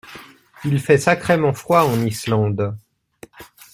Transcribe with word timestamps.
Il 0.65 0.79
fait 0.79 0.97
sacrément 0.97 1.53
froid 1.53 1.81
en 1.83 2.01
Islande. 2.03 2.75